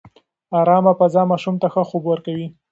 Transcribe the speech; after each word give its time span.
ارامه 0.59 0.93
فضا 0.99 1.21
ماشوم 1.31 1.55
ته 1.61 1.67
ښه 1.73 1.83
خوب 1.89 2.03
ورکوي. 2.07 2.47